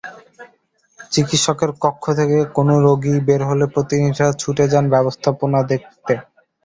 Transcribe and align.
চিকিৎসকের 1.11 1.71
কক্ষ 1.81 2.03
থেকে 2.19 2.37
কোনো 2.55 2.73
রোগী 2.85 3.15
বের 3.27 3.41
হলে 3.49 3.65
প্রতিনিধিরা 3.73 4.29
ছুটে 4.41 4.65
যান 4.71 4.85
ব্যবস্থাপত্র 4.93 5.55
দেখতে। 5.71 6.13